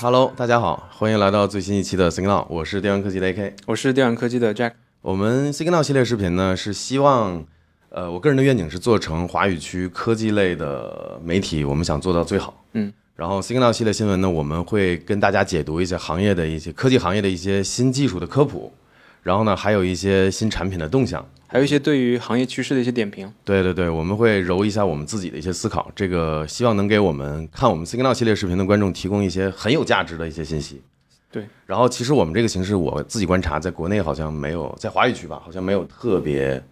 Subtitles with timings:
[0.00, 3.52] Hello，大家好，欢迎来到最新一期的 Signal，我是电玩科技的 AK。
[3.66, 4.72] 我是电玩科技的 Jack。
[5.00, 7.44] 我们 Signal 系列视频呢，是希望，
[7.90, 12.64] 呃，我个人的愿景是做成华语区科技类的媒体，我们想做到最好。
[12.72, 18.72] 嗯，然后 Signal 系列新闻呢，我们会跟大家解读一些行业的一些科技行业的一些新技术的科普，
[19.22, 21.24] 然后呢，还有一些新产品的动向。
[21.52, 23.30] 还有一些对于行业趋势的一些点评。
[23.44, 30.80] 对对对，我们会揉一下我们自己的一些思考，这个希望能给我们看我们 Signal 系列视频的观众提供一些很有价值的一些信息。
[31.30, 36.62] 对，然后其实我们这个形式，我自己观察，在国内好像没有，在华语区吧，好像没有特别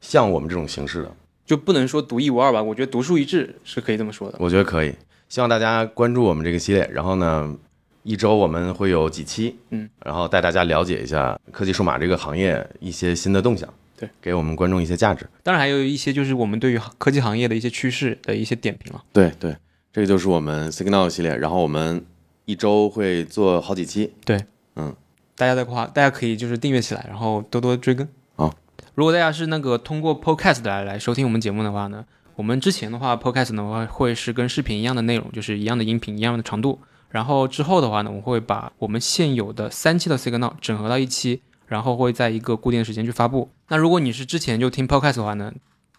[0.00, 1.12] 像我们这种形式的。
[1.44, 2.60] 就不能说独一无二吧？
[2.60, 4.38] 我觉得独树一帜是可以这么说的。
[4.40, 4.92] 我觉得可以，
[5.28, 6.90] 希望大家关注我们这个系列。
[6.92, 7.56] 然后呢，
[8.02, 15.26] 一周我们会有几期，嗯，然后带大家了解一下科技数码这个行业一些新的动向，对，给我们观众一些价值。
[15.42, 19.02] 当然还有一些就是我们对于科技行业的一些趋势的一些点评了。
[19.12, 19.56] 对对，
[19.92, 21.34] 这个就是我们 Signal 系列。
[21.36, 22.04] 然后我们
[22.44, 24.12] 一周会做好几期。
[24.24, 24.44] 对，
[24.76, 24.94] 嗯，
[25.34, 28.06] 大家的话，大家可以就是订阅起来，然后多多追更。
[28.36, 28.54] 好，
[28.94, 36.78] 如果大家是那个通过 Podcast 来来收听我们节目的话呢，我们之前的话 Podcast 的话会是跟视频一样的内容，就是一样的音频，一样的长度。
[37.08, 43.50] 然后之后的话呢，我们会把我们现有的三期的 Signal 整合到一期，然后会在一个固定的时间去发布。
[43.68, 45.52] 那如果你是之前就听 Podcast 的话呢，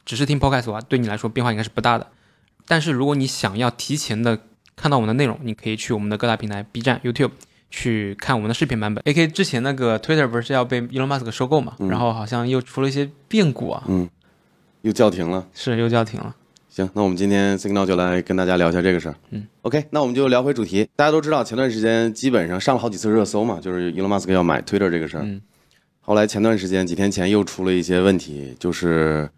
[0.06, 2.08] 只是听 Podcast 的话，对你来说变化应该是不大的。
[2.68, 4.40] 但是如果你想要提前的
[4.76, 7.32] 看到我们的内容，你可以去我们的各大平台 B 站、YouTube
[7.70, 9.04] 去看我们的视频版本。
[9.04, 14.09] AK 之前那个 Twitter 不是要被 Elon Musk 收购嘛，嗯然后好像又出了一些变故啊，嗯，
[14.81, 15.48] 又叫停了。
[15.54, 16.36] 是又叫停了。
[16.70, 19.16] 行，那我们今天 Signal 就来跟大家聊一下这个事儿。
[19.31, 20.88] 嗯，OK，那我们就聊回主题。
[20.96, 25.24] 大家都知道，前段时间基本上上了好几次热搜嘛，就是 Elon Musk 要买 Twitter 这个事儿。
[25.24, 25.42] 嗯
[26.08, 29.30] 后来前段时间几天前又出了一些问题，就是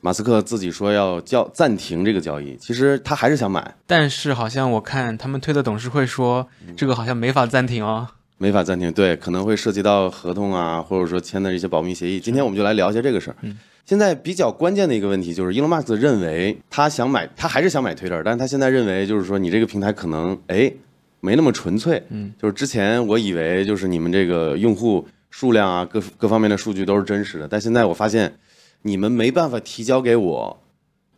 [0.00, 8.06] 马斯克自己说要叫暂停这个交易，其实他还是想买，但是好像我看他们推的董事会说，嗯这个好像没法暂停哦。
[8.38, 8.92] 没法暂停。
[8.92, 12.20] 对，可能会涉及到合同啊，或者说签的一些保密协议。
[12.20, 13.36] 今天我们就来聊一下这个事儿。
[13.42, 20.72] 嗯现在比较关键的一个问题就是，Elon Musk 认为他想买，他还是想买 Twitter，但是他现在认为就是说你这个平台可能哎
[21.18, 28.38] 没那么纯粹，嗯，就是之前我以为就是你们这个用户数量啊各各方面的数据都是真实的，但现在我发现
[28.82, 30.62] 你们没办法提交给我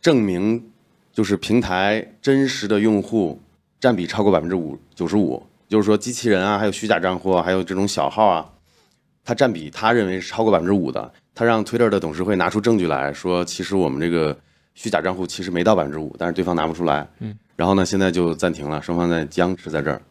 [0.01, 0.71] 证明，
[1.11, 3.39] 就是平台真实的用户
[3.79, 8.49] 占比超过百分之五九十五，就是说机器人啊，还有虚假账户啊，还有这种小号啊，
[9.25, 11.11] 它占比他认为是超过百分之五的。
[11.35, 14.35] 他让 Twitter 的董事会拿出证据来说，其实我们这个
[14.73, 17.05] 虚假账户其实没到百分之五，但是对方拿不出来。
[17.19, 20.01] 嗯，然后呢，现在就暂停了，双方在僵持在这儿。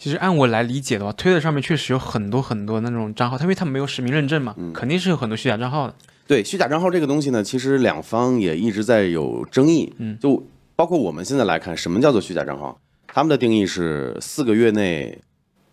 [0.00, 5.94] 其实按我来理解的话，推特上面确实有很多很多那种账号，他因为它没有实名认证嘛，嗯肯定是有很多虚假账号的。
[6.26, 9.92] 对虚假账号这个东西呢，其实两方也一直在有争议。
[9.98, 10.42] 嗯，就
[10.74, 12.80] 包括我们现在来看，什么叫做虚假账号？
[13.06, 15.20] 他们的定义是四个月内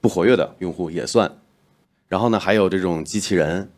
[0.02, 1.32] 不活跃的用户也算。
[2.10, 3.70] 然后呢，还有这种机器人，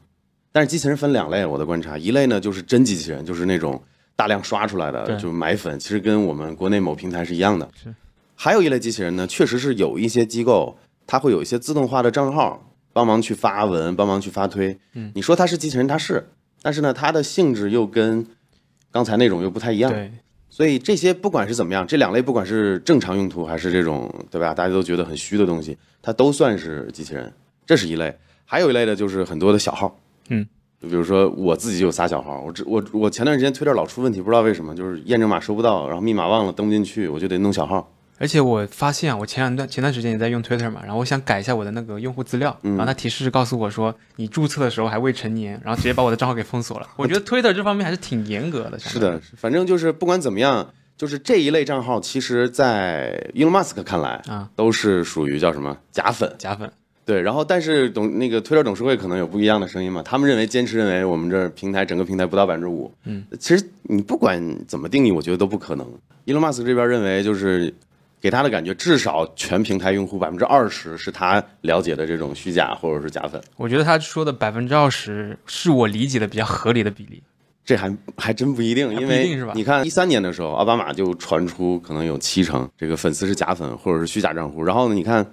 [0.52, 3.80] 但是机器人分两类，我的观察，一类呢就是真机器人，就是那种
[4.16, 7.70] 大量刷出来的，对就买粉，其实跟我们国内某平台是一样的。
[7.76, 7.94] 是。
[8.42, 14.80] 还有一类机器人呢，确实是有一些机构，它会有一些自动化的账号，帮忙去发文，帮忙去发推。
[14.94, 16.26] 嗯，你说它是机器人，它是，
[16.62, 18.26] 但是呢，它的性质又跟
[18.94, 19.92] 刚才那种又不太一样。
[19.92, 20.10] 对，
[20.48, 27.34] 所以这些不管是怎么样，这两类不管是正常用途还是这种对吧，大家都觉得很虚的东西，它都算是机器人，
[27.66, 28.18] 这是一类。
[28.46, 30.48] 还有一类的就是很多的小号，嗯，
[30.82, 37.92] 就比如说我自己就有仨小号，我这我我前段时间推特老出问题，不知道为什么，就是验证码收不到，然后密码忘了登不进去，我就得弄小号。
[38.20, 46.88] 而且我发现啊，我前两段前段时间也在用 Twitter 嘛，然后我想改一下我的那个用户资料，嗯然后它提示告诉我说你注册的时候还未成年，然后直接把我的账号给封锁了。
[46.98, 48.78] 我觉得 Twitter 这方面还是挺严格的。
[48.78, 56.36] 是的，反正就是不管怎么样，就是这一类账号，其实在 Elon Musk 看来啊，都是属于叫什么假粉。
[56.38, 56.70] 假粉，
[57.06, 65.88] 对，然后但是董那个推特董事会可能有不一样的声音嘛，他们认为坚持认为我们这儿平台整个平台不到百分之五，嗯，其实你不管怎么定义，我觉得都不可能。
[66.26, 67.74] 伊隆马斯克这边认为就是
[68.22, 77.24] 给他的感觉，至少全平台用户百分之二十是他了解的这种虚假或者是假粉，我觉得他说的百分之二十是我理解的比较合理的比例。
[77.64, 85.26] 这还还真不一定，因为你看一三年的时候，奥巴马就传出可能有七成这个粉丝是假粉或者是虚假账户，然后呢，你看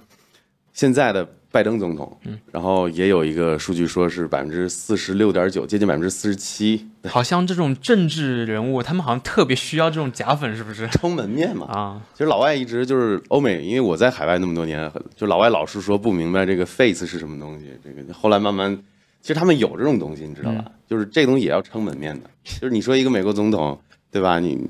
[0.75, 10.87] 现在的拜登总统，嗯，然后也有一个数据说是百分之四十六点九，接近百分之四十七，好像这种政治人物，他们好像特别需要这种假粉，是不是？
[10.89, 11.67] 撑门面嘛。
[11.69, 17.71] 啊，其实老外一直就是欧美，因为我在海外那么多年，就老外老是说不明白这个 face 是什么东西。
[17.83, 18.79] 这个后来慢慢，
[19.23, 20.67] 其实他们有这种东西，你知道吧？
[20.87, 22.29] 就是这东西也要撑门面的。
[22.45, 23.81] 就是你说一个美国总统，
[24.13, 24.39] 对吧？
[24.39, 24.61] 你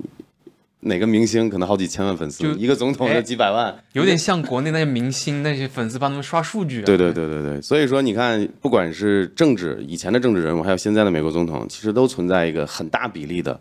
[0.81, 6.85] 哪个明星可能好几千万粉丝就，一个总统哎就几百万，有点像国内那些明星那些粉丝帮他们刷数据、啊。
[6.85, 13.61] 对对对对对，所以说你看，不管是政治以前的政治人物，还有现在的美国总统，其实都存在一个很大比例的，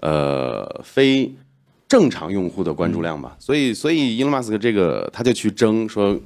[0.00, 1.32] 呃，非
[1.88, 3.36] 正常用户的关注量吧。
[3.38, 6.20] 所以，所以伊隆马斯克这个他就去争说，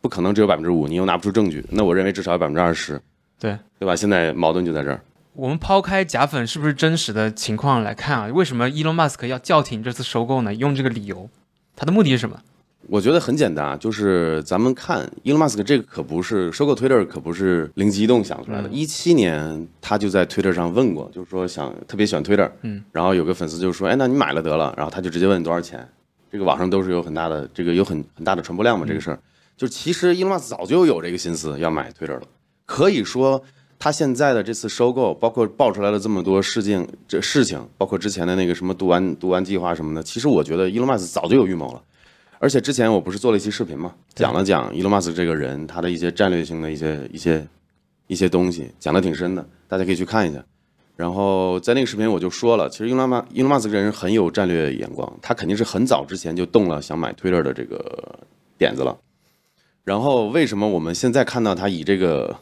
[0.00, 3.00] 不可能只有百分之五，你又拿不出证据，那我认为至少有百分之二十，
[3.40, 3.96] 对对吧？
[3.96, 5.00] 现在矛盾就在这儿。
[5.36, 10.54] 我们抛开假粉是不是真实的情况来看啊，为什么 Elon Musk 要叫停这次收购呢？
[10.54, 11.28] 用这个理由，
[11.74, 12.40] 他的目的是什么？
[12.86, 18.68] 我觉得很简单啊，就是咱们看 Elon Musk 这个可不是收购 Twitter，可不是灵机一动想出来的。
[18.68, 25.84] 一七、年他就在 Twitter 上问过，就是说想特别喜欢 Twitter，嗯，然后有个粉丝就说，哎，那你买了得了，然后他就直接问多少钱。
[26.30, 29.18] 这个网上都是有很大的这个有很很大的传播量嘛，这个事儿，
[29.56, 32.22] 就其实 Elon Musk 早就有这个心思要买 Twitter 了，
[32.66, 33.42] 可以说
[33.78, 41.82] 他现在的这次收购，包括爆出来了这么多事情，这事情，包括之前的那个什么读完读完计划什么的，其实我觉得伊隆马斯克早就有预谋了。
[42.38, 47.46] 而且之前我不是做了一期视频嘛，讲了讲伊隆马斯克这个人他的一些战略性的一些一些
[48.06, 50.44] 一些东西，讲的挺深的，大家可以去看一下。
[50.96, 58.18] 然后在那个视频我就说了，其实伊隆马伊隆马斯克这人很有战略眼光，他肯定是很早之前就动了想买 Twitter 的这个
[58.56, 58.96] 点子了。
[59.82, 62.36] 然后为什么我们现在看到他以这个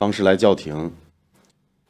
[0.00, 0.90] 方式来叫停？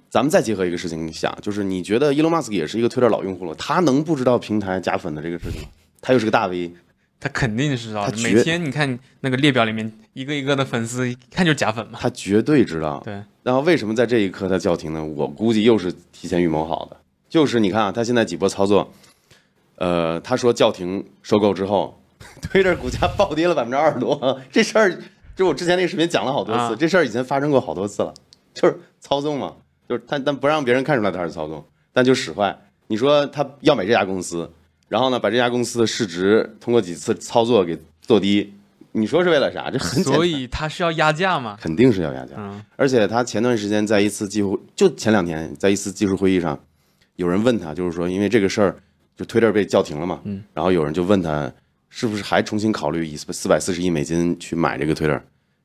[0.09, 5.69] 咱们再结合一个事情想，就是你觉得伊隆马斯克也是一个 Twitter 老用户了，他能不知道平台假粉的这个事情吗？
[6.01, 6.73] 他又是个大 V，
[7.21, 8.11] 他肯定是知道。
[8.11, 12.01] 他每天你看那个列表里面一个一个的粉丝，一看就是假粉嘛。
[12.03, 13.01] 他绝对知道。
[13.05, 15.05] 对，然后为什么在这一刻他叫停呢？
[15.05, 16.97] 我估计又是提前预谋好的。
[17.29, 18.93] 就是你看啊，他现在几波操作，
[19.77, 22.03] 呃，他说叫停收购之后，
[22.43, 25.01] 推特股价暴跌了百分之二十多，这事儿
[25.41, 28.13] 就我之前那个视频讲了好多次，啊这事儿以前发生过好多次了，
[28.53, 29.55] 就是操纵嘛，
[29.89, 31.65] 就是他但不让别人看出来他是操纵，
[31.95, 32.55] 但就使坏。
[32.89, 34.51] 你说他要买这家公司，
[34.87, 38.53] 然后呢把这家公司的市值通过几次操作给做低，
[38.93, 39.71] 你说是为了啥？
[39.71, 41.57] 这很所以他是要压价吗。
[41.59, 42.35] 肯定是要压价。
[42.37, 46.61] 嗯，而且他前段时间在一次技术，就前两天在一次技术会议上，
[47.17, 48.77] 有人问他，就是说因为这个事儿，
[49.17, 51.51] 就 Twitter 被叫停了嘛，嗯，然后有人就问他，
[51.89, 55.19] 是不是还重新考虑以四百四十亿美金去买这个 Twitter？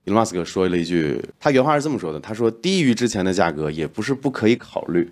[0.06, 5.12] 伊隆马斯克说了一句，他原话是这么说的，他说低于之前的价格也不是不可以考虑，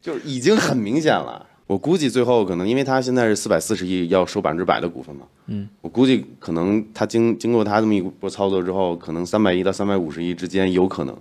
[0.00, 1.44] 就是已经很明显了。
[1.66, 11.14] 我估计最后可能，因为他现在是四百四十亿要收百分之百的股份嘛，嗯，我估计可能他经经过他这么一波操作之后，可能三百亿到三百五十亿之间有可能。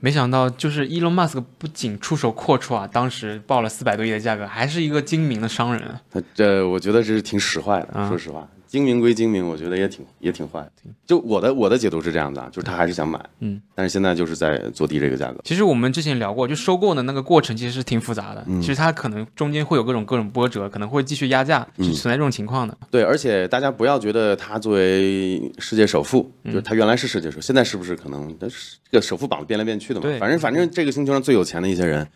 [0.00, 6.00] 没想到就是伊隆马斯克不仅出手阔绰啊，当时报了四百多亿的价格，还是一个精明的商人啊。
[6.10, 10.70] 他这我觉得这是挺使坏的，啊说实话，精明归精明，我觉得也挺也挺坏的。
[11.06, 15.40] 就我的我的解读是这样的啊，就是他还是想买，嗯，但是现在就是在做低这个价格。
[15.42, 18.44] 其实我们之前聊过，就收购的那个过程其实是挺复杂的。
[18.46, 22.76] 嗯其实它可能中间会有各种各种波折，可能会继续压价，嗯是存在这种情况的。
[22.90, 28.48] 对，而且大家不要觉得他作为世界首富，嗯就是他原来是世界首富，现在是不是可能这
[28.92, 30.02] 个首富榜变来变去的嘛？
[30.02, 32.06] 对反正反正这个星球上最有钱的一些人，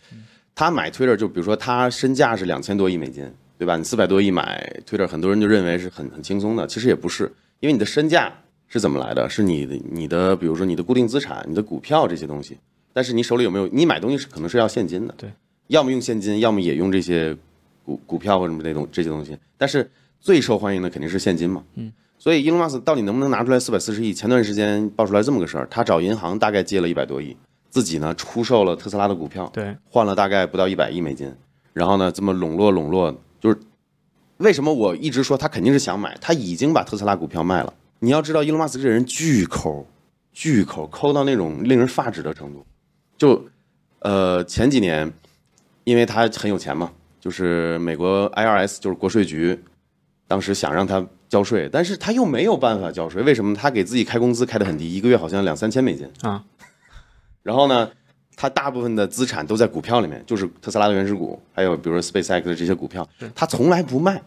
[0.54, 3.24] 他买 Twitter 就比如说他身价是两千多亿美金，
[3.58, 3.76] 对吧？
[3.76, 8.32] 你四百多亿买 Twitter，很多人就认为是很很轻松的，其实也不是，因为你的身价
[8.68, 9.28] 是怎么来的？
[9.28, 12.58] 是你的你的比如说你的固定资产、你的股票这些东西，
[12.92, 13.68] 但是你手里有没有？
[13.68, 15.30] 你买东西是可能是要现金的，对，
[15.68, 17.36] 要么用现金，要么也用这些
[17.84, 19.90] 股股票或者什么这种这些东西，但是
[20.20, 21.92] 最受欢迎的肯定是现金嘛，嗯。
[22.18, 24.14] 所以，伊隆马斯克到底能不能拿出来四百四十亿？
[24.14, 27.36] 前段时间爆出来这么个事儿，他找银行大概借了一百多亿，
[27.68, 31.34] 自己呢出售了特斯拉的股票，对，换了大概不到一百亿美金，
[31.72, 33.12] 然后呢这么笼络笼络，
[33.42, 33.58] 就是
[34.36, 37.74] 为什么我一直说他肯定是想买，他已经把特斯拉股票卖了。
[37.98, 39.84] 你要知道，伊隆马斯克这人巨抠，
[40.32, 42.64] 巨抠，抠到那种令人发指的程度。
[43.18, 43.44] 就
[43.98, 45.12] 呃前几年，
[45.82, 49.58] 因为他很有钱嘛，就是美国 IRS 就是国税局，
[50.28, 53.54] 当时想让他交税，但是他又没有办法交税，为什么？
[53.54, 56.44] 他给自己开工资开的很低，一个月好像两三千美金啊。
[57.42, 57.90] 然后呢，
[58.36, 64.22] 他大部分的资产都在股票里面，就是特斯拉的原始股，还有比如说 SpaceX 的这些股票，他从来不卖。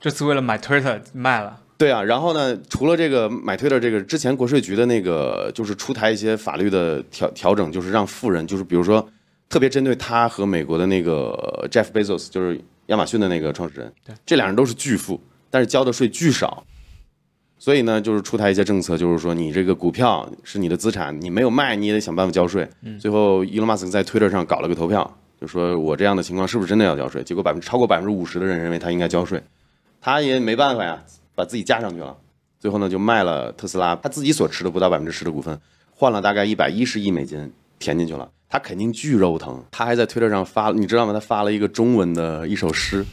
[0.00, 1.60] 这次为了买 Twitter 卖了。
[1.78, 9.06] 对啊，然后呢，除了这个买 Twitter 这个，之前国税局的那个就是出台一些法律的调调整，就是让富人，就是比如说
[9.48, 16.64] 特别针对他和美国的那个 Jeff Bezos，就是亚马逊的那个创始人，对，这两人都是巨富，但是交的税巨少，
[17.58, 22.68] 所以呢，就是出台一些政策，就是说你这个股票是你的资产，你没有卖，你也得想办法交税。
[23.00, 27.22] 最后，伊隆马斯克在推特上搞了个投票，就说我这样的情况是不是真的要交税？
[27.22, 29.42] 结果百分之超过百分之五十的人认为他应该交税，
[30.00, 31.02] 他也没办法呀。
[31.34, 32.16] 把自己加上去了，
[32.58, 35.60] 最后呢就卖了特斯拉，他自己所持的不到百分之十的股份，
[35.90, 38.26] 换了大概一百一十亿美金填进去了。
[38.48, 41.12] 他肯定巨肉疼，他还在推特上发，你知道吗？
[41.12, 43.04] 他发了一个中文的一首诗，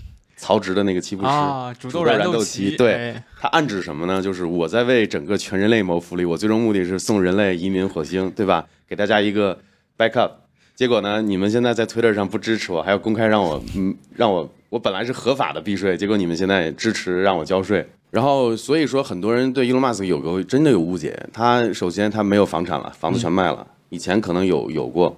[0.43, 4.21] 曹植的那个七步诗，啊，煮煮豆燃豆萁对哎它暗指什么呢？
[4.21, 8.67] 就是我在为整个全人类谋福利，我最终目的是送人类移民火星，对吧？
[8.85, 9.57] 给大家一个
[9.97, 10.31] backup。
[10.75, 17.87] 结果呢，你们现在在 Twitter 上不支持我，还要公开让我，嗯，让我，我本来是合法的避税，结果你们现在支持让我交税。
[18.11, 21.17] 然后，所以说很多人对 Elon Musk 有个真的有误解。
[21.31, 25.15] 他首先他没有房产了，房子全卖了，以前可能有有过，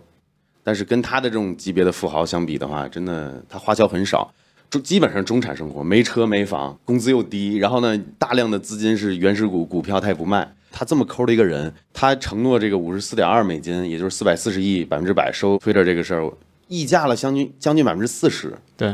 [0.64, 4.32] 但是跟他的这种级别的富豪相比的话，真的他花销很少。
[4.70, 10.54] 中基本上中产生活，没车没房，工资又低，然后呢，大量的资金是原始股股票，他也不卖。
[10.72, 16.30] 他这么抠的一个人，他承诺这个五十四点二美金，也就是四百四十亿，百分之百收 Twitter 这个事儿，
[16.68, 18.54] 溢价了将近将近百分之四十。
[18.76, 18.94] 对，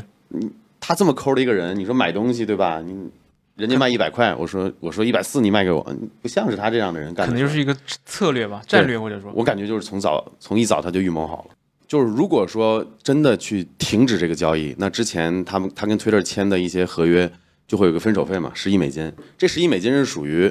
[0.80, 2.80] 他这么抠的一个人，你说买东西对吧？
[2.86, 3.10] 你
[3.56, 5.84] 人家卖一百块，我说我说一百四，你卖给我，
[6.22, 7.34] 不像是他这样的人干的事儿。
[7.34, 7.76] 可能就是一个
[8.06, 11.56] 策略吧，战略或者说，我感觉就是从早从一早他就预谋好了。
[11.92, 17.30] 就是如果说真的去停止这个交易，那之前他们他跟 Twitter 签的一些合约
[17.68, 19.12] 就会有个分手费嘛，十亿美金。
[19.38, 20.50] 这十亿美金是属于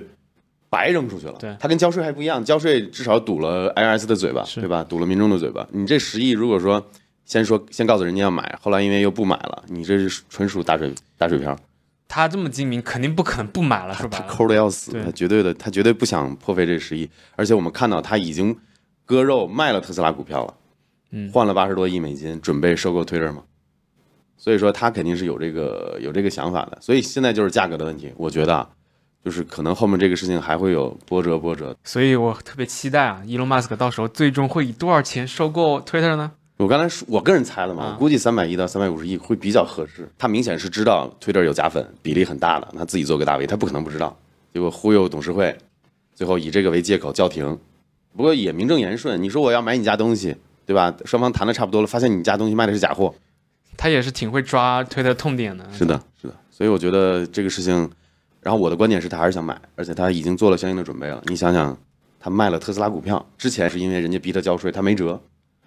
[0.68, 4.84] 白扔出去了，对它跟交税还不一样，交税至少堵了 IRS 的嘴巴，对吧？
[4.84, 5.66] 堵了民众的嘴巴。
[5.72, 6.86] 你这十亿如果说
[7.24, 11.58] 先说先告诉人家要买，后来因为又不买了，你这是纯属打水打水漂。
[12.06, 14.24] 他这么精明，肯定不可能不买了，是吧他。
[14.24, 17.08] 抠的要死，他绝对的，他绝对不想破费这十亿。
[17.34, 18.54] 而且我们看到他已经
[19.06, 20.54] 割肉卖了特斯拉股票了，
[21.10, 23.42] 嗯换了八十多亿美金，准备收购 Twitter 嘛。
[24.36, 26.78] 所以说他肯定是有这个有这个想法的。
[26.80, 28.68] 所以现在就是价格的问题，我觉得啊，
[29.24, 31.76] 就是可能后面这个事情还会有波折波折。
[31.84, 36.32] 所以我特别期待啊，伊隆马斯克到时候最终会以多少钱收购 Twitter 呢？
[36.56, 40.06] 我刚才说，我个人猜了嘛，啊我估计三百亿到三百五十亿会比较合适。
[40.18, 44.14] 他明显是知道 Twitter 有假粉，比例很大的，他自己做个大 V，他不可能不知道。
[44.52, 45.56] 结果忽悠董事会，
[46.14, 47.58] 最后以这个为借口叫停。
[48.16, 50.36] 不过也名正言顺，你说我要买你家东西，
[50.70, 50.94] 对吧？
[51.04, 53.12] 双方谈的差不多了，发现你家东西卖的是假货。
[53.76, 55.66] 他也是挺会抓 Twitter 的痛点的。
[55.72, 56.34] 是的，是的。
[56.48, 57.90] 所以我觉得这个事情，
[58.40, 61.20] 然后我的观点是他还是想买，而且他已经做了相应的准备了。
[61.26, 61.76] 你想想，
[62.20, 65.20] 他卖了特斯拉股票，之前是因为人家逼他交税，他没辙。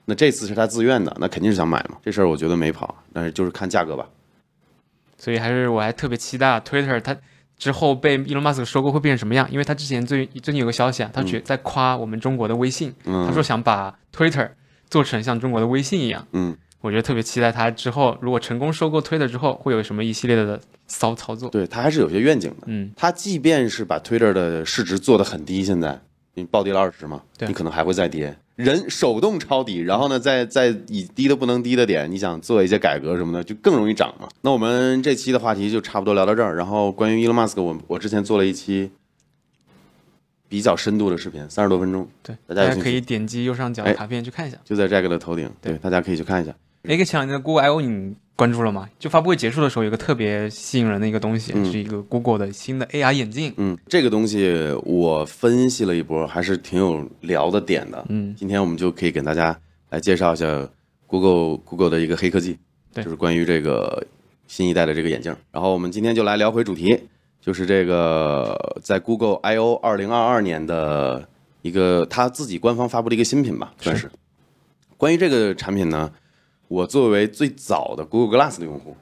[0.06, 1.98] 那这次是他自愿的，那肯定是想买嘛。
[2.02, 4.08] 这事儿我觉得没跑，但是就是看价格吧。
[5.18, 7.14] 所以还是我还特别期待啊 Twitter 它
[7.58, 14.50] 之后被伊隆马斯克收购会变成什么样，因为他之前最最近有个消息啊，他觉在夸我们中国的微信，嗯，他说想把 Twitter
[14.94, 16.28] 做成像中国的微信一样。
[16.34, 21.50] 嗯，我觉得特别期待他之后如果成功收购 Twitter 之后会有什么一系列的骚操作。
[21.50, 22.68] 对他还是有些愿景的。
[22.68, 26.00] 嗯，他即便是把 Twitter 的市值做得很低，现在
[26.36, 28.38] 你暴跌了二十嘛，对你可能还会再跌。
[28.56, 34.30] 人手动抄底，然后呢，再再以低的不能低的点，你想做一些改革什么的，就更容易涨嘛。
[34.42, 36.56] 那我们这期的话题就差不多聊到这儿。
[36.56, 38.92] 然后关于 Elon Musk，我我之前做了一期
[40.54, 44.58] 比较深度的视频，三十多分钟，对，大家可以点击右上角的哎卡片去看一下。
[44.64, 46.54] 就在 Jack 的头顶，对对，大家可以去看一下。
[46.84, 48.88] 那个前两天的 Google I/O 你关注了吗？
[49.00, 53.52] 就发布会结束的时候，有个特别吸引人的一个东西，嗯是一个 Google 的新的 AR 眼镜。
[53.58, 58.06] 嗯，这个东西我分析了一波，还是挺有聊的点的。
[58.10, 60.46] 嗯，今天我们就可以给大家来介绍一下
[61.08, 62.60] Google Google 的一个黑科技，
[62.94, 64.06] 对就是关于这个
[64.46, 65.36] 新一代的这个眼镜。
[65.52, 67.00] 然后我们今天就来聊回主题，
[67.44, 71.28] 就是这个在 Google I O 二零二二年的
[71.62, 74.10] 一个他自己官方发布的一个新品吧，算是。
[74.96, 76.10] 关于这个产品呢，
[76.70, 78.96] 我作为最早的 Google Glass 的用户，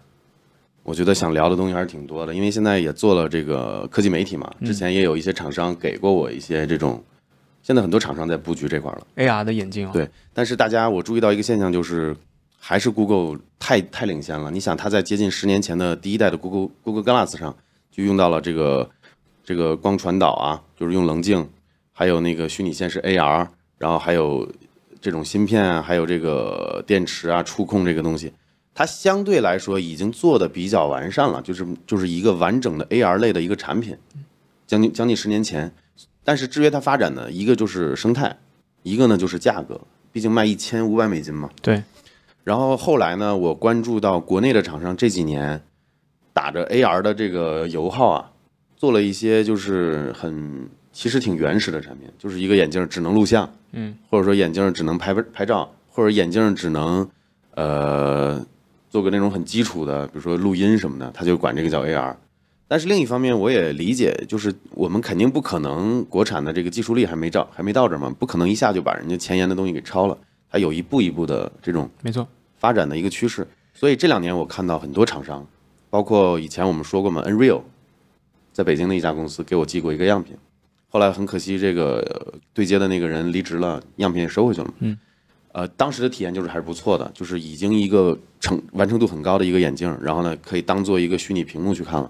[0.82, 7.04] 我觉得想聊的东西还是挺多的，因为现在也做了这个科技媒体嘛，之前也有一些厂商给过我一些这种，
[7.62, 9.06] 现在很多厂商在布局这块了。
[9.18, 12.18] AR 的眼镜哦，对，但是大家我注意到一个现象，就是
[12.58, 14.50] 还是 Google 太太领先了。
[14.50, 17.56] 你想，它在接近十年前的第一代的 Google Google Glass 上
[17.92, 18.90] 就用到了这个
[19.44, 21.48] 这个光传导啊，就是用棱镜，
[21.92, 24.50] 还有那个虚拟现实 AR，然后还有
[25.02, 28.32] 这种芯片啊，还有这个电池啊、触控这个东西，
[28.74, 33.98] 它相对来说已经做的比较完善了，就是就是一个完整的 AR 类的一个产品，
[34.66, 35.72] 将近将近十年前。
[36.24, 38.38] 但是制约它发展的一个就是生态，
[38.84, 39.82] 一个呢就是价格，
[40.12, 41.50] 毕竟卖一千五百美金嘛。
[41.62, 41.84] 对。
[42.44, 45.62] 然后后来呢，我关注到国内的厂商这几年
[46.34, 48.32] 打着 AR 的这个油耗啊，
[48.76, 57.10] 做了一些就是很其实挺原始的产品，就是一个眼镜只能录像，嗯，或者说眼镜只能拍拍照，或者眼镜只能
[57.56, 58.46] 呃
[58.90, 62.16] 做个那种很基础的，比如说录音什么的，他就管这个叫 AR。
[62.68, 70.18] 但是另一方面，我也理解，就是我们肯定不可能国产的这个技术力还没到，还没到这儿嘛，不可能一下就把人家前沿的东西给超了，
[70.50, 72.26] 它有一步一步的这种没错，
[72.60, 73.46] 发展的一个趋势。
[73.74, 75.46] 所以这两年我看到很多厂商，
[75.92, 77.62] 包括以前我们说过嘛，Nreal，
[78.52, 80.36] 在北京的一家公司给我寄过一个样品，
[80.90, 84.74] 后来很可惜这个呃对接的那个人离职了，样品也收回去了。
[84.80, 84.98] 嗯。
[85.54, 92.10] 呃，当时的体验就是还是不错的，就是已经一个成完成度很高的一个眼镜，然后呢，可以当做一个虚拟屏幕去看了。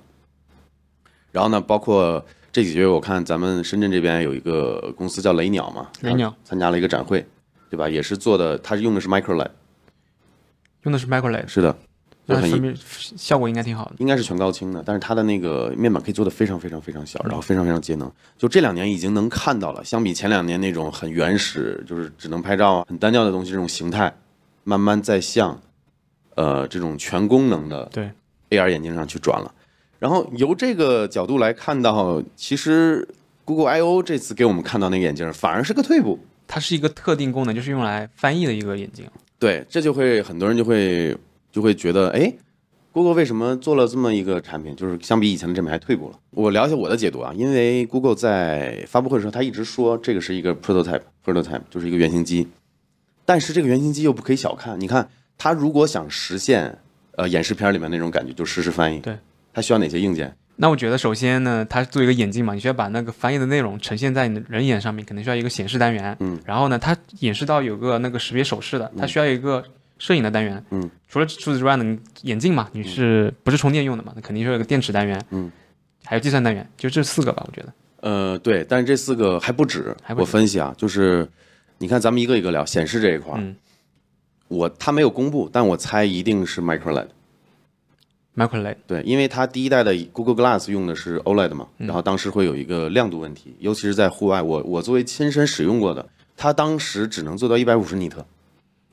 [1.31, 7.25] 然后呢，包括这几个月，我看咱们深圳这边有一个公司叫雷鸟嘛，雷鸟参加了一个展会，
[7.67, 7.89] 对吧？
[7.89, 9.49] 也是做的，它是用的是 Micro LED，
[10.83, 11.75] 用的是 Micro LED，是的，
[12.25, 13.95] 那说明效果应该挺好的。
[13.97, 18.11] 应该是全高清的，但是它的那个面板可以做的非常非常非常小，然后非常非常节能。
[18.37, 24.13] 就这两年已经能看到了，相比前两年那种很原始，就是只能拍照啊、很单调的东西这种形态，
[24.63, 25.59] 慢慢在向
[26.35, 28.09] 呃这种全功能的对
[28.51, 29.53] AR 眼镜上去转了。
[29.99, 33.07] 然后由这个角度来看到，其实
[33.45, 36.19] Google I/O 这次给我们看到那个眼镜反而是个退步。
[36.47, 39.05] 它是一个特定功能，就是用来翻译的一个眼镜。
[39.39, 41.15] 对，这就会很多人就会
[41.51, 42.33] 就会觉得，哎
[42.91, 46.19] ，Google 为什么做了这么一个产品，就是相比以前的产品还退步了？
[46.31, 52.47] 我聊一下我的解读啊，因为 Google 在发布会的时候，他一直说这个是一个 prototype，prototype 就是一个原型机，
[53.25, 56.77] 但是这个原型机又不可以小看，你看它如果想实现
[57.17, 59.17] 呃演示片里面那种感觉，就实时翻译，对，
[59.53, 60.33] 它需要哪些硬件？
[60.57, 66.15] 那我觉得首先呢，它作为一个眼镜嘛，你需要把那个翻译的内容呈现在你的人眼上面，可能需要一个显示单元。
[66.19, 69.63] 嗯，然后呢，它演示到有个那个识别手势的，它需要一个
[70.01, 70.65] 摄影的单元。
[70.71, 74.11] 嗯，除了除此之外呢，你眼镜嘛，你是不是充电用的嘛？
[74.15, 75.23] 那肯定是有个电池单元。
[75.29, 75.51] 嗯，
[76.03, 77.73] 还有计算单元，就这四个吧，我觉得。
[78.01, 79.95] 呃，对，但是这四个还不止。
[80.01, 81.29] 还不止我分析啊，就是
[81.77, 83.55] 你看咱们一个一个聊，显示这一块儿，嗯
[84.47, 87.07] 我它没有公布，但我猜一定是 Micro LED。
[88.35, 88.77] ，Micro LED。
[88.87, 98.25] 对，因为它第一代的 Google Glass 用的是 OLED 嘛，嗯然后当时会有一个亮度问题，尤其是在户外，我我作为亲身使用过的，它当时只能做到一百五十尼特，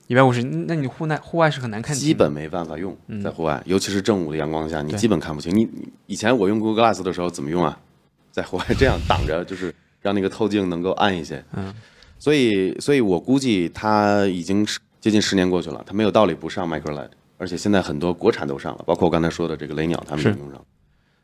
[0.09, 1.95] 一百五十，那你户内户外是很难看。
[1.95, 5.55] 基本没办法用，在户外，尤其是正午的阳光下，你基本看不清。
[5.55, 7.79] 你你以前我用 Google Glass 的时候怎么用啊？
[8.33, 11.45] 在户外这样挡着，就是让那个透镜能够暗一些。
[11.53, 11.75] 嗯，
[12.19, 20.65] 所以所以我估计它已经是接近十年过去了，它没有道理不上 Micro LED，而且现在很多国产都上了，包括我刚才说的这个雷鸟，他们也是用上。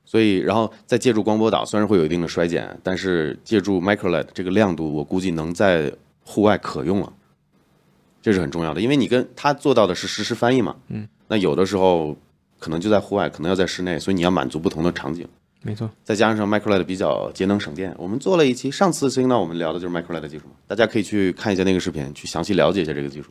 [0.05, 5.91] 所以，然后再借助光波导，虽然会有一定的衰减，但是借助 Micro LED 这个亮度，我估计能在
[6.23, 7.11] 户外可用了，
[8.25, 8.81] 这是很重要的。
[8.81, 12.17] 因为你跟它做到的是实时翻译嘛，嗯，那有的时候
[12.59, 15.29] 可能就在户外，可能要在室内，所以你要满足不同的场景。
[15.61, 15.91] 没错。
[16.03, 23.29] 再加上 Micro LED 比较节能省电，我们做了一期，上次 Signal 我们聊的就是 Micro LED 技术嘛，大家可以去看一下那个视频，去详细了解一下这个技术。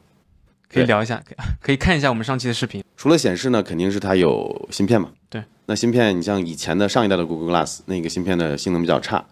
[0.71, 2.83] 可以聊一下，可以可以看一下我们上期的视频。
[2.95, 5.09] 除了显示呢，肯定是它有芯片嘛。
[5.29, 5.43] 对。
[5.65, 9.25] 那芯片，你像以前的上一代的 Google Glass 那个芯片的性能比较差，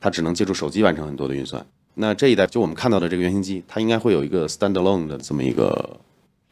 [0.00, 1.64] 它只能借助手机完成很多的运算。
[1.98, 5.98] 那这一代就我们看到的这个原型机，它应该会有一个 standalone 的这么一个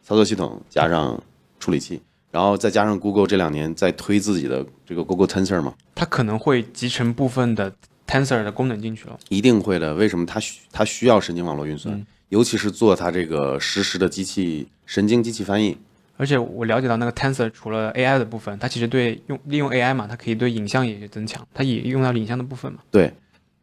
[0.02, 1.22] 操作系统，加上
[1.60, 7.72] 处理器，然后再加上 Google 这两年在推自己的这个 Google Tensor 嘛，它可能会集成部分的
[8.06, 9.18] Tensor 的功能进去了。
[9.28, 9.94] 一定会的。
[9.94, 11.94] 为什么它需它需要神经网络运算？
[11.94, 15.78] 嗯尤其是做它这个实时的机器神经机器翻译，
[16.16, 22.80] 而且我了解到那个 Tensor 除了 AI 的部分，它其实对用利用 AI 嘛，它可以对影像也有增强，它也用到影像的部分嘛。
[22.90, 23.12] 对，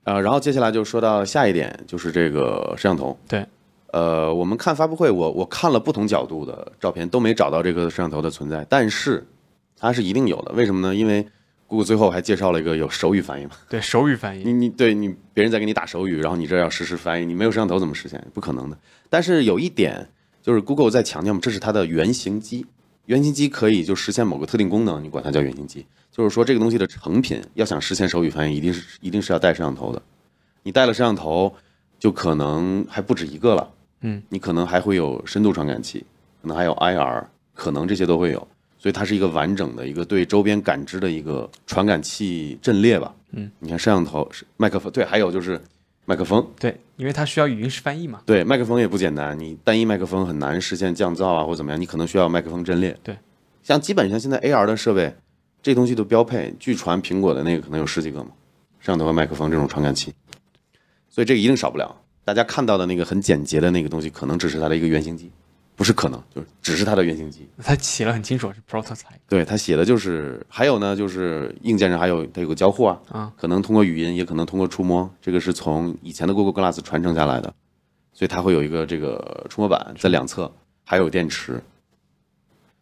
[0.03, 3.17] 呃，然后接下来就说到下一点，就是这个摄像头。
[3.27, 3.45] 对，
[3.91, 9.25] 呃，我们看发布会，我我看了不同角度的照片，都没找到这个摄像头的存在，但是
[9.77, 10.51] 它是一定有的。
[10.53, 10.93] 为什么呢？
[10.93, 11.25] 因为
[11.67, 14.43] Google 最后还介绍了一个有手语翻译嘛，对，手语翻译。
[14.43, 18.23] 你你对你别人在给你打手语，然后你这要实时翻译，你没有摄像头怎么实现？
[18.33, 18.77] 不可能的。
[19.09, 20.07] 但是有一点
[20.41, 22.65] 就是 Google 在强调嘛，这是它的原型机，
[23.05, 25.85] 原型机可以就实现某个特定功能，你管它叫原型机。
[26.11, 30.01] 就是说这个东西的成品要想实现手语翻译，一定是一定是要带摄像头的。
[30.61, 31.53] 你带了摄像头，
[31.99, 33.69] 就可能还不止一个了。
[34.01, 36.05] 嗯，你可能还会有深度传感器，
[36.41, 38.47] 可能还有 IR，可能这些都会有。
[38.77, 43.15] 所以它是一个完整的一个对周边感知的一个传感器阵列吧。
[43.31, 45.59] 嗯，你看摄像头、是麦克风，对，还有就是
[46.05, 48.21] 麦克风，对，因为它需要语音式翻译嘛。
[48.25, 52.97] 对，麦克风也不简单，你单一麦克风很难实现降噪啊或怎么样，你可能需要麦克风阵列。
[53.03, 53.17] 对，
[53.63, 55.15] 像基本上现在 AR 的设备，
[55.61, 58.31] 这东西都标配，据传苹果的那个可能有十几个嘛，
[58.79, 60.13] 摄像头和麦克风这种传感器，
[61.09, 61.95] 所以这个一定少不了。
[62.25, 65.31] 大家看到的那个很简洁的那个东西，可能只是它的一个原型机，
[65.75, 67.47] 不是可能，就是只是它的原型机。
[67.61, 77.53] 它写了很清楚是 prototype 对它写的就是，还有呢，就是硬件上还有它有个交互啊，啊，可能通过语音，也可能通过触摸，这个是从以前的 Google Glass 传承下来的，
[78.13, 80.51] 所以它会有一个这个触摸板在两侧，
[80.83, 81.61] 还有电池，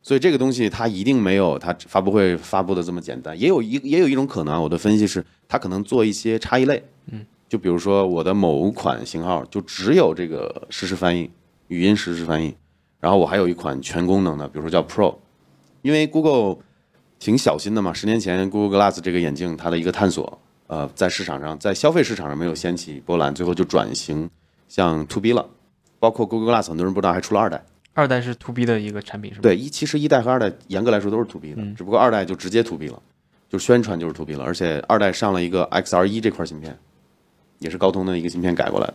[0.01, 11.32] 所以这个东西它一定没有它发布会发布的这么简单，也有一也有一种可能啊，我的分析是它可能做一些差异类，嗯，就比如说我的某款型号就只有这个实时翻译，
[11.67, 12.56] 语音实时翻译，
[13.02, 15.14] 然后我还有一款全功能的，比如说叫 Pro，
[15.82, 16.64] 因为 Google
[17.20, 17.92] 挺小心的嘛。
[17.92, 24.30] 十年前 Google Glass 这个眼镜，它的一个探索，呃，在市场上，在消费市场上没有掀起波澜，最后就转型
[24.70, 25.46] 向 To B 了。
[26.00, 27.64] 包括 Google Glass，很多人不知道还出了二代。
[27.94, 29.44] 二代是 to B 的一个产品是吧？
[29.44, 33.02] 对，一其实一代和二代严格来说都是 to B 的，嗯只不过二代就直接 to B 了，
[33.50, 36.78] 就宣传就是 to B 了，而且二代上了一个 XR 一这块芯片，
[37.60, 38.94] 也是高通的一个芯片改过来的。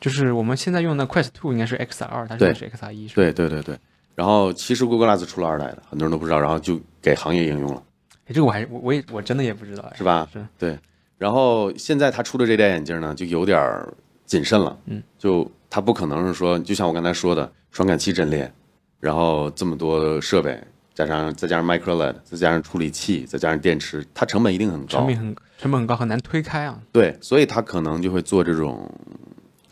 [0.00, 3.14] 就是我们现在用的 Quest Two 应该是 XR，它对是是 XR 一是吧？
[3.16, 3.78] 对对对对。
[4.14, 7.82] 然后其实 Google Glass 出了二代的，很多人都不知道，然后就给行业应用了，
[8.26, 9.96] 哎，这个我还我我也我真的也不知道哎。
[9.96, 10.28] 是吧？
[10.32, 10.44] 是。
[10.58, 10.78] 对。
[11.18, 13.92] 然后现在他出的这代眼镜呢，就有点儿
[14.26, 18.52] 谨慎了，嗯，就它不可能是说，就像我刚才说的，传感器阵列，
[19.00, 20.60] 然后这么多设备，
[20.92, 25.16] 加上再加上 Micro LED，再加上处理器，再加上电池，它成本一定很高成本。
[25.16, 26.78] 很成本很高，很难推开啊。
[26.92, 28.90] 对，所以他可能就会做这种，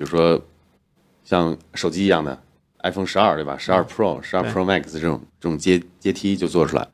[0.02, 0.42] 比如说
[1.22, 2.36] 像手机一样的
[2.82, 3.56] iPhone 十二，对吧？
[3.56, 6.88] 十二 Pro、十二 Pro Max 这种这种阶阶梯就做出来。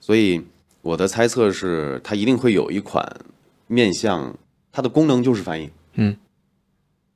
[0.00, 0.44] 所以
[0.82, 3.08] 我的猜测是，它一定会有一款
[3.68, 4.36] 面向
[4.72, 6.16] 它的功能就是翻译，嗯，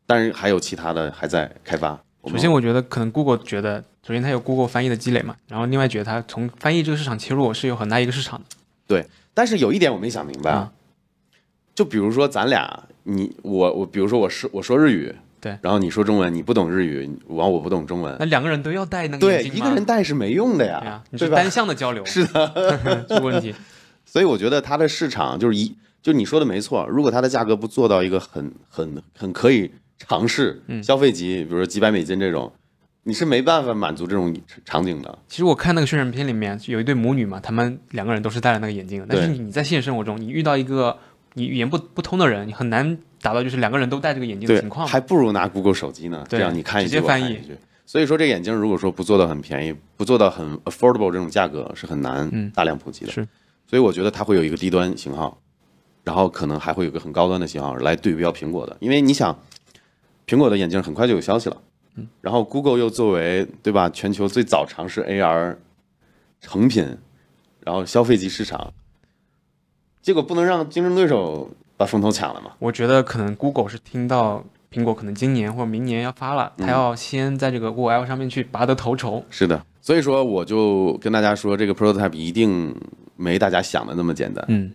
[0.06, 2.00] 但是还有其他的还在开发。
[2.26, 8.44] 首先，我觉得可能 Google 觉得，首先它有 Google 翻译的积累嘛，然后另外觉得它从翻译这个市场切入是有很大一个市场的。
[8.86, 10.72] 对但是有一点我没想明白啊，
[11.74, 15.58] 就比如说咱俩，你我我，比如说我是我说日语，对。
[15.60, 19.58] 然后你说中文，你不懂日语，完我不懂中文，那两个人都要戴那个对，眼镜吗？
[19.58, 23.54] 一个人戴是没用的呀，你是单向的交流，是的， 这个问题。
[24.06, 30.82] 所以我觉得它的市场就是一，就你说的没错，如果它的价格不做到一个很很很可以尝试嗯。
[30.82, 32.52] 消费级，比如说几百美金这种，
[33.04, 35.18] 你是没办法满足这种场景的。
[35.28, 40.98] 其实我看那个宣传片里面有一对母女嘛，她们两个人都是戴了那个眼镜的，但是你在现实生活中，你遇到一个
[41.34, 44.86] 你语言不不通的人，你很难达到就是两个人都戴这个眼镜的情，况。
[44.86, 47.40] 还不如拿 Google 手机呢，这样你看一句直接翻译。
[47.86, 53.12] 所以说这眼镜如果说不做到很便宜，不做到很 affordable 这种价格是很难嗯大量普及的。
[53.12, 53.26] 是，
[53.66, 55.38] 所以我觉得它会有一个低端型号，
[56.02, 59.38] 然后可能还会有一个很高端的型号来对标苹果的，因为你想，
[60.26, 61.56] 苹果的眼镜很快就有消息了，
[61.96, 65.56] 嗯然后 Google 又作为对吧全球最早尝试 AR
[66.40, 66.96] 成品，
[67.60, 68.72] 然后消费级市场，
[70.00, 71.50] 结果不能让竞争对手
[71.82, 72.52] 把风头抢了嘛？
[72.60, 79.24] 我觉得可能 Google 是听到苹果可能今年或者明年要发了，嗯它要先在这个 Google I/O 上面去拔得头筹。
[79.30, 82.74] 是的，所以说我就跟大家说，这个 prototype 一定
[83.16, 84.44] 没大家想的那么简单。
[84.48, 84.72] 嗯，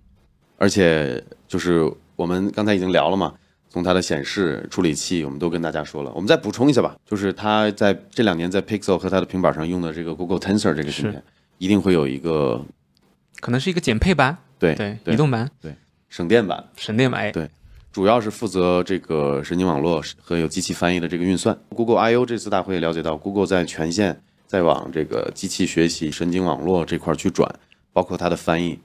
[0.57, 3.33] 而且就是我们刚才已经聊了嘛，
[3.69, 6.11] 从它的显示、处理器，我们都跟大家说了。
[6.13, 11.23] 我们再补充一下吧，就是它在这两年在 Pixel 和它的平板上用的这个 Google Tensor 这个芯片，
[11.57, 12.61] 一定会有一个
[13.39, 15.49] 可能是一个减配版，对对，移动版、
[16.09, 17.21] 省电版，省电版。
[17.21, 17.49] 哎对
[17.93, 21.57] 主要是负责这个神经网络和有机器翻译的这个运算。
[21.69, 27.51] Google I/O 这次大会也了解到，Google 在全线在往这个机器学习、神经网络这块去转，
[27.91, 28.77] 包括它的翻译。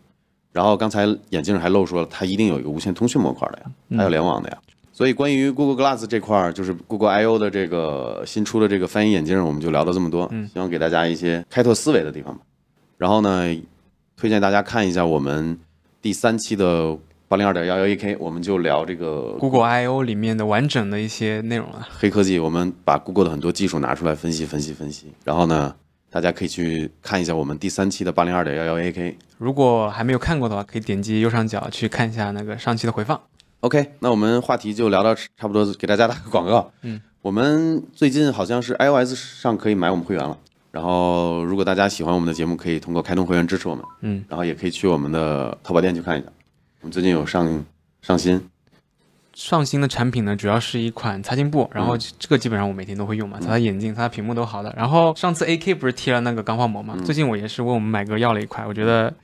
[0.51, 4.59] 然后刚才眼镜还漏说了，它一定有一个无线通讯模块的呀，还有联网的呀。
[4.95, 10.27] 所以关于 Google Glass 这块儿，就是 Google I/O 的这个新出的这个翻译眼镜，我们就聊到这么多。
[10.33, 12.41] 嗯希望给大家一些开拓思维的地方吧。
[12.97, 13.55] 然后呢，
[14.17, 15.59] 推荐大家看一下我们
[16.01, 16.97] 第三期的
[17.33, 21.89] 八零二点幺幺 AK，我们就聊这个 Google I/O 里面的完整的一些内容了。
[21.99, 25.11] 黑科技，我们把 Google 的很多技术拿出来分析分析分析。
[25.25, 25.75] 然后呢，
[26.11, 29.15] 大家可以去看一下我们第三期的八零二点幺幺 AK。
[29.39, 33.19] 如果还没有看过的话，可以点击右上角去看一下那个上期的回放。
[33.61, 36.71] OK，那我们话题就聊到差不多，给大家打个广告。
[36.83, 40.37] 嗯，我们最近好像是 iOS 上可以买我们会员了。
[40.71, 43.83] 然后，如果大家喜欢我们的节目，可以通过开通会员支持我们。
[44.03, 46.27] 嗯，然后也可以去我们的淘宝店去看一下。
[46.83, 47.65] 我们最近有上
[48.01, 48.49] 上新，
[49.35, 54.75] 上新的产品呢，主要是一款擦镜布，然嗯后这个基本上我每天都会用嘛，擦擦眼镜、擦擦屏幕都好的。
[54.77, 59.15] 然后上次 AK 不是贴了那个钢化膜嘛，嗯最近我也是问我们买哥要了一块，我觉得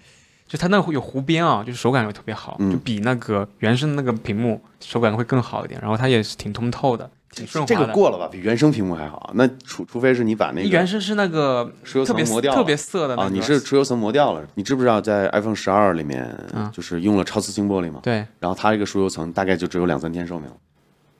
[0.46, 5.80] 就它那个有弧边啊，就是手感会特别好，嗯就比那个原生的那个屏幕手感会更好一点。
[5.80, 7.10] 然后它也是挺通透的，挺
[7.46, 7.76] 顺滑这。
[7.76, 9.30] 个过了吧，比原生屏幕还好。
[9.34, 14.46] 那除除非是你把那个原生是那个石油特别层磨掉了特别色的那个，啊，你是除油层磨掉了。
[14.54, 18.00] 你知不知道在 iPhone 十二里面嗯就是用了超瓷晶玻璃嘛？
[18.02, 20.56] 对然后它这个石油层大概就只有两三天寿命了，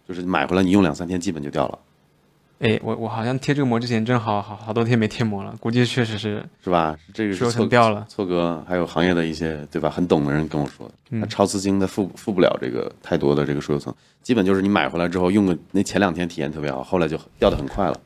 [0.06, 1.78] 就是买回来你用两三天基本就掉了，
[2.60, 6.98] 哎，我我好像贴这个膜之前正好好好多天没贴膜了，估计确实是是吧？
[7.14, 8.04] 这个是错层掉了。
[8.08, 18.00] 错哥还有行业的一些对吧，很懂的人跟我说的，嗯它超瓷晶它负负不了这个太多的这个出油层，基本就是你买回来之后用个那前两天体验特别好，后来就掉的很快了。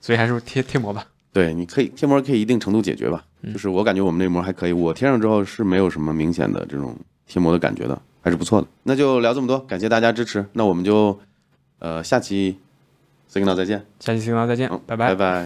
[0.00, 1.06] 所以还是贴贴膜吧。
[1.32, 6.94] 对，你可以贴膜可以一定程度解决吧，嗯就是我感觉我们这膜还可以，我贴上之后是没有什么明显的这种
[7.26, 8.66] 贴膜的感觉的，还是不错的。
[8.82, 11.18] 那就聊这么多，感谢大家支持，那我们就
[11.78, 12.58] 呃下期
[13.32, 15.36] Signal 再见，下期新闻再见，嗯，拜拜拜拜。